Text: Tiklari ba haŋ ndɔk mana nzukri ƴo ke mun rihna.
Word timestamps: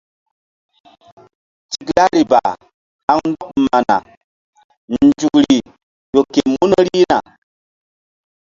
Tiklari 1.71 2.21
ba 2.31 2.39
haŋ 3.05 3.19
ndɔk 3.29 3.51
mana 3.65 3.95
nzukri 4.93 5.57
ƴo 6.11 6.21
ke 6.33 6.41
mun 6.51 6.71
rihna. 6.87 7.17